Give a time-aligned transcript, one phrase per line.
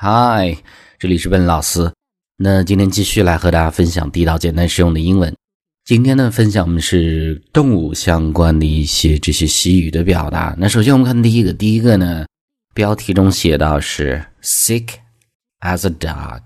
[0.00, 0.56] 嗨，
[0.96, 1.92] 这里是温老师。
[2.36, 5.34] 那今天继续来和大家分享地道、简单、实用的英文。
[5.84, 10.54] 今天呢，分享我们是动物相关的一些这些习语的表达。
[10.56, 12.24] 那首先我们看第一个，第一个呢，
[12.74, 14.86] 标题中写到是 sick
[15.62, 16.42] as a dog。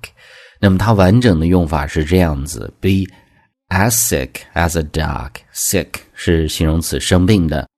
[0.58, 3.04] 那么它完整的用法是这样子：be
[3.68, 5.30] as sick as a dog。
[5.54, 7.68] sick 是形容词，生病的。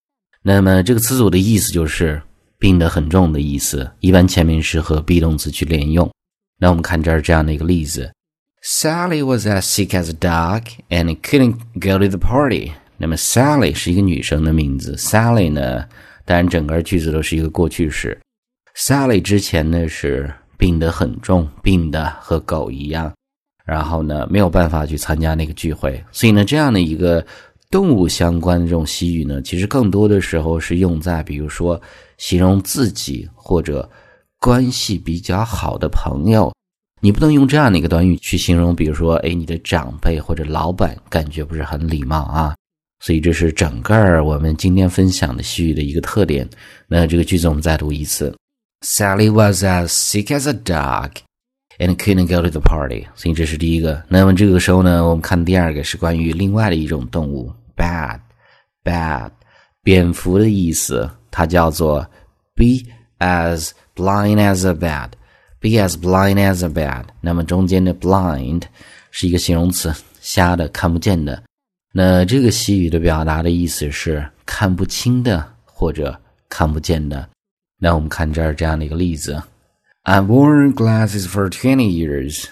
[0.41, 2.23] 那么这个词组的意思就是。
[2.65, 6.11] 病得很重的意思，一般前面是和 be 动词去连用。
[6.59, 8.11] 那我们看这儿这样的一个例子
[8.65, 12.73] ：Sally was as sick as a dog and couldn't go to the party。
[12.97, 15.85] 那么 Sally 是一个女生的名字，Sally 呢，
[16.25, 18.19] 当然整个句子都是一个过去式。
[18.75, 23.13] Sally 之前呢是病得很重，病得和狗一样，
[23.67, 27.23] 然后呢没有办法去参加那个聚会，所以呢这样的一个。
[27.71, 31.81] 动物相关的这种习语呢，其实更多的时候是用在，比如说
[32.25, 33.87] 形容自己或者
[34.41, 36.51] 关系比较好的朋友。
[37.03, 42.57] 你不能用这样的一个短语去形容，比如说，哎，你的长辈或者老板，感觉不是很礼貌啊。
[43.01, 46.49] 所以这是整个我们今天分享的西语的一个特点。
[46.89, 48.35] 那这个句子我们再读一次
[48.81, 51.11] ：Sally was as sick as a dog
[51.79, 53.07] and couldn't go to the party。
[53.15, 54.03] 所以这是第一个。
[54.09, 57.53] 那么这个时候呢，我们看第二个是关于另外的一种动物。
[57.77, 58.19] bad
[58.83, 59.31] bad
[59.83, 62.02] 蝙蝠的意思，它叫做
[62.56, 62.86] be
[63.20, 67.04] as blind as a bat。be as blind as a bat。
[67.20, 68.64] 那么中间的 blind
[69.12, 71.44] 是一个形容词，瞎的、看不见的。
[71.92, 77.28] 那这个习语的表达的意思是看不清的或者看不见的。
[77.78, 79.42] 那我们看这儿这样的一个例子：
[80.06, 82.46] I've worn glasses for twenty years.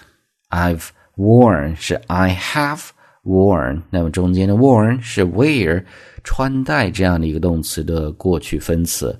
[0.50, 2.88] I've worn 是 I have。
[3.23, 5.83] worn，那么中间的 worn 是 wear
[6.23, 9.17] 穿戴这样的一个动词的过去分词，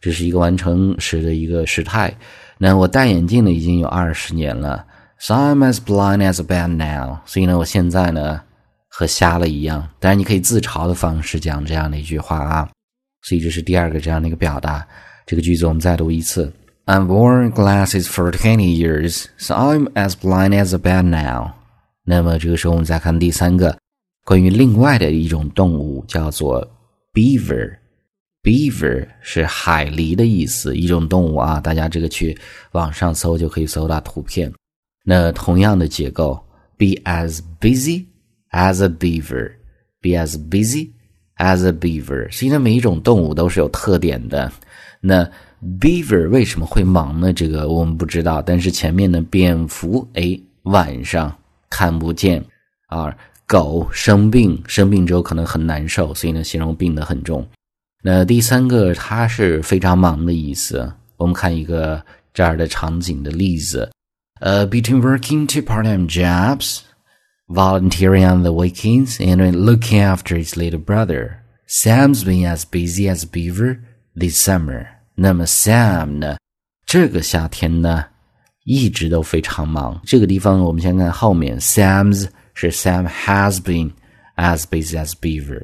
[0.00, 2.14] 这是一个完成时的一个时态。
[2.58, 4.84] 那我戴眼镜呢已经有二十年了
[5.18, 7.18] ，so I'm as blind as a bat now。
[7.26, 8.40] 所以呢，我现在呢
[8.88, 9.86] 和瞎了一样。
[9.98, 12.68] 当然，你可以自嘲的方式讲这样的一句话啊。
[13.22, 14.86] 所以这是第二个这样的一个表达。
[15.26, 16.52] 这个句子我们再读一次
[16.86, 21.52] ：I've worn glasses for twenty years, so I'm as blind as a bat now。
[22.08, 23.76] 那么这个时候，我们再看第三个，
[24.24, 26.64] 关于另外的一种动物，叫做
[27.12, 27.76] beaver。
[28.44, 32.38] beaver 是海狸的意思，一种动物啊，大家这个去
[32.70, 34.52] 网上搜就可以搜到图片。
[35.04, 36.40] 那同样的结构
[36.78, 38.04] ，be as busy
[38.52, 40.90] as a beaver，be as busy
[41.38, 42.30] as a beaver。
[42.30, 44.52] 实际上，每一种动物都是有特点的。
[45.00, 45.28] 那
[45.80, 47.32] beaver 为什么会忙呢？
[47.32, 48.40] 这个我们不知道。
[48.40, 51.36] 但是前面的蝙蝠，哎，晚上。
[51.68, 52.44] 看不见
[52.86, 53.16] 啊，
[53.46, 57.46] 狗生病，生病之后可能很难受，所以呢，形容病得很重。
[58.02, 60.92] 那第三个，它是非常忙的意思。
[61.16, 63.90] 我们看一个这儿的场景的例子，
[64.40, 66.80] 呃，between working two part-time jobs,
[67.48, 73.24] volunteering on the weekends, and looking after his little brother, Sam's been as busy as
[73.24, 73.78] beaver
[74.14, 74.86] this summer。
[75.14, 76.36] 那么 Sam 呢，
[76.84, 78.04] 这个夏天呢？
[78.66, 79.98] 一直都非常忙。
[80.04, 83.92] 这个地方我们先看后面，Sam's 是 Sam has been
[84.34, 85.62] as busy as Beaver，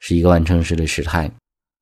[0.00, 1.28] 是一个完成时的时态。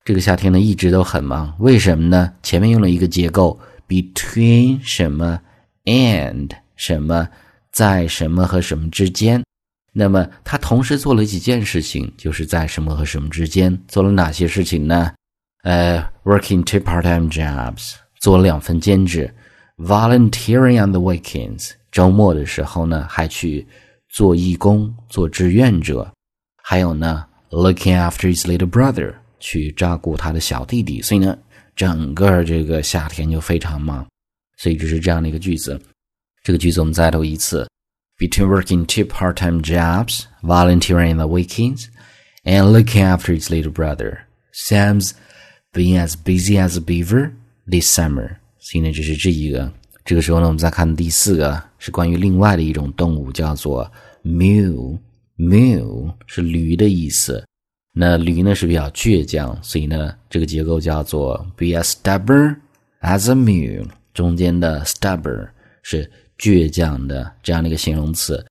[0.02, 2.32] 这个夏天呢一直都很忙，为什么呢？
[2.42, 5.38] 前面用了一个结构，between 什么
[5.84, 7.28] and 什么，
[7.70, 9.44] 在什么和什么之间。
[9.92, 15.12] 那么他同时做了几件事情，就是在什么和什么之间做了哪些事情呢？
[15.64, 19.32] 呃，working two part-time jobs，做了两份兼职。
[19.81, 23.67] volunteering on the weekends，周末的时候呢，还去
[24.09, 26.11] 做义工、做志愿者，
[26.63, 31.01] 还有呢，looking after his little brother，去照顾他的小弟弟。
[31.01, 31.37] 所以呢，
[31.75, 34.05] 整个这个夏天就非常忙。
[34.57, 35.79] 所以这是这样的一个句子。
[36.43, 37.67] 这个句子我们再读一次：
[38.17, 41.85] Between working two part-time jobs, volunteering on the weekends,
[42.43, 44.21] and looking after his little brother,
[44.53, 45.11] Sam's
[45.71, 47.33] been as busy as a beaver
[47.69, 48.37] this summer.
[48.64, 49.70] 所以呢，这是这一个。
[50.04, 53.90] 这个时候呢，我们再看第四个，是关于另外的一种动物，叫做
[54.24, 54.96] mule。
[55.36, 57.44] mule 是驴的意思。
[57.92, 62.56] 那驴呢是比较倔强，所以呢，这个结构叫做 be as stubborn
[63.00, 63.84] as a mule。
[64.14, 65.48] 中间的 stubborn
[65.82, 66.08] 是
[66.38, 68.44] 倔强的这样的一个形容词。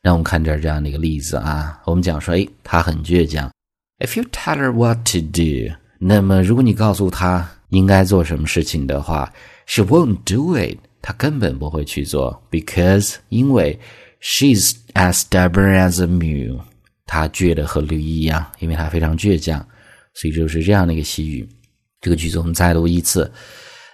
[0.00, 3.50] 让我们看这儿这样的一个例子啊，我们讲说，哎，他很倔强。
[3.98, 9.30] If you tell her what to do，那么如果你告诉他应该做什么事情的话
[9.67, 13.79] ，She won't do it，她根本不会去做，because 因为
[14.21, 16.61] she's as stubborn as a mule，
[17.05, 19.65] 她倔得和驴一样，因为她非常倔强，
[20.13, 21.47] 所以就是这样的一个习语。
[22.01, 23.31] 这个句子我们再读一次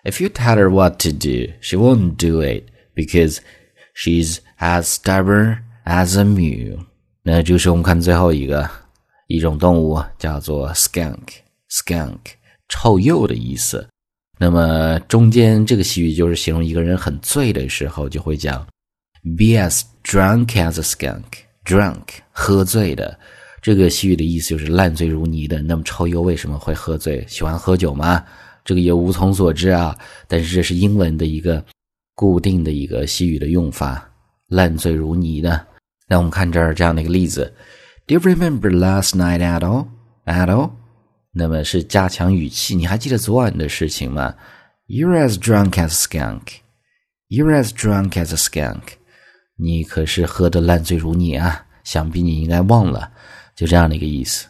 [0.04, 2.64] If you tell her what to do, she won't do it
[2.96, 3.40] because
[3.96, 6.86] she's as stubborn as a mule。
[7.22, 8.68] 那就是我们看最后一个
[9.28, 12.18] 一种动物叫做 skunk，skunk
[12.70, 13.88] 臭鼬的意思。
[14.45, 18.61] 那么中间这个习语就是形容一个人很醉的时候，就会讲
[19.39, 23.19] be as drunk as a skunk，drunk 喝醉的。
[23.63, 25.63] 这个西语的意思就是烂醉如泥的。
[25.63, 27.25] 那么超优为什么会喝醉？
[27.27, 28.23] 喜欢喝酒吗？
[28.67, 29.97] 这个也无从所知啊。
[30.29, 31.65] 但是这是英文的一个
[32.15, 34.07] 固定的一个西语的用法，
[34.49, 35.59] 烂醉如泥的。
[36.07, 37.51] 那我们看这儿这样的一个例子
[38.07, 39.87] ：Do you remember last night at all?
[40.27, 40.73] At all?
[41.35, 42.75] 那么是加强语气。
[42.77, 44.35] 你还记得昨晚的事情吗
[44.87, 46.61] ？You're as drunk as a skunk.
[47.29, 48.83] You're as drunk as a skunk.
[49.57, 51.67] 你可是喝得烂醉如泥啊！
[51.83, 53.11] 想必你应该忘了。
[53.55, 54.47] 就这样的一个意思。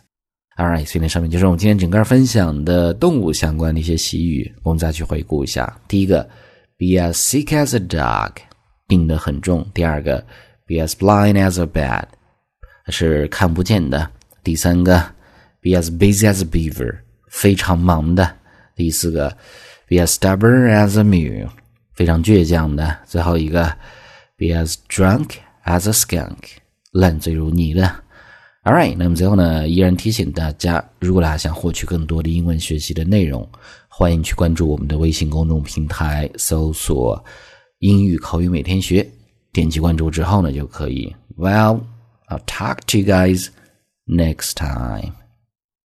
[0.56, 5.80] All right，所以那上面就是我们今天整个分享的动物相关的一些习语，我们再去回顾一下。
[5.88, 6.22] 第一个
[6.78, 8.32] ，be as sick as a dog，
[8.86, 10.24] 病得很重；第二个
[10.66, 12.04] ，be as blind as a bat，
[12.88, 14.06] 是看不见的；
[14.44, 15.13] 第三个
[15.64, 18.24] ，be as busy as a beaver，非常忙的；
[18.76, 19.30] 第四个
[19.88, 21.48] ，be as stubborn as a mule，
[21.94, 23.64] 非常倔强的；最后一个
[24.36, 25.30] ，be as drunk
[25.64, 26.36] as a skunk，
[26.92, 28.04] 烂醉如泥的。
[28.64, 33.46] All right，那么最后呢，依然提醒大家，如果大家想获取更多的英文学习的内容，
[33.88, 37.22] 欢迎去关注我们的微信公众平台，搜索
[37.80, 39.06] “英语口语每天学”，
[39.52, 41.14] 点击关注之后呢，就可以。
[41.36, 43.48] Well，I'll talk to you guys
[44.06, 45.23] next time.